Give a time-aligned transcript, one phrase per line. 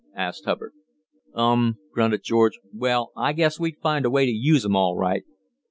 [0.15, 0.73] asked Hubbard.
[1.35, 2.57] "Um!" grunted George.
[2.73, 5.23] "Well, I guess we'd find a way to use 'em, all right."